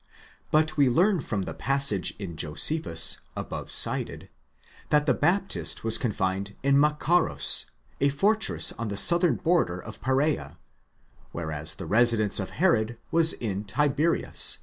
But 0.49 0.77
we 0.77 0.89
learn 0.89 1.19
from 1.21 1.43
the 1.43 1.53
passage 1.53 2.15
in 2.17 2.35
Josephus 2.35 3.19
above 3.37 3.69
cited, 3.69 4.29
that 4.89 5.05
the 5.05 5.13
Baptist 5.13 5.83
was 5.83 5.99
confined 5.99 6.55
in 6.63 6.75
Macherus, 6.79 7.67
a 7.99 8.09
fortress 8.09 8.71
on 8.79 8.87
the 8.87 8.97
southern 8.97 9.35
border 9.35 9.77
of 9.77 10.01
Persea, 10.01 10.57
whereas 11.33 11.75
the 11.75 11.85
residence 11.85 12.39
of 12.39 12.49
Herod 12.57 12.97
was 13.11 13.33
in 13.33 13.63
Tiberias 13.63 14.57